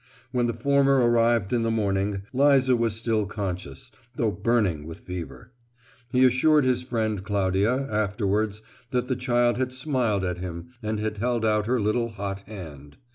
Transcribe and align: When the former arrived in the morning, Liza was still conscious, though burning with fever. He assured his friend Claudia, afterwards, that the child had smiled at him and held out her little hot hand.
When 0.31 0.47
the 0.47 0.53
former 0.55 0.95
arrived 0.95 1.53
in 1.53 1.61
the 1.61 1.69
morning, 1.69 2.23
Liza 2.33 2.75
was 2.75 2.95
still 2.95 3.27
conscious, 3.27 3.91
though 4.15 4.31
burning 4.31 4.87
with 4.87 5.01
fever. 5.01 5.51
He 6.11 6.25
assured 6.25 6.63
his 6.65 6.81
friend 6.81 7.23
Claudia, 7.23 7.87
afterwards, 7.87 8.63
that 8.89 9.07
the 9.07 9.15
child 9.15 9.57
had 9.57 9.71
smiled 9.71 10.23
at 10.25 10.39
him 10.39 10.69
and 10.81 10.99
held 10.99 11.45
out 11.45 11.67
her 11.67 11.79
little 11.79 12.09
hot 12.09 12.39
hand. 12.47 12.97